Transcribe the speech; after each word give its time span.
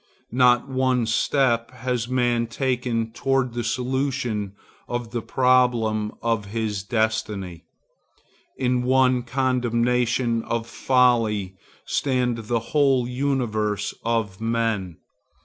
Not 0.31 0.67
one 0.67 1.05
step 1.05 1.69
has 1.69 2.07
man 2.07 2.47
taken 2.47 3.11
toward 3.11 3.53
the 3.53 3.63
solution 3.63 4.53
of 4.87 5.11
the 5.11 5.21
problem 5.21 6.11
of 6.23 6.45
his 6.45 6.81
destiny. 6.81 7.65
In 8.57 8.81
one 8.81 9.21
condemnation 9.21 10.41
of 10.45 10.65
folly 10.65 11.55
stand 11.85 12.47
the 12.47 12.57
whole 12.73 13.07
universe 13.07 13.93
of 14.03 14.41
men. 14.41 14.97